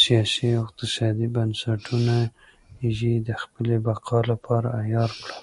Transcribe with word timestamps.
سیاسي 0.00 0.46
او 0.56 0.60
اقتصادي 0.66 1.26
بنسټونه 1.34 2.16
یې 3.00 3.12
د 3.28 3.30
خپلې 3.42 3.76
بقا 3.86 4.18
لپاره 4.30 4.68
عیار 4.80 5.10
کړل. 5.22 5.36